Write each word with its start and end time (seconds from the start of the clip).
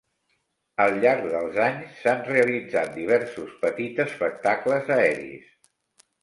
Al 0.85 0.95
llarg 1.01 1.27
dels 1.33 1.59
anys 1.65 1.99
s'han 2.05 2.23
realitzat 2.29 2.89
diversos 2.95 3.53
petits 3.67 4.03
espectacles 4.07 4.91
aeris. 4.97 5.55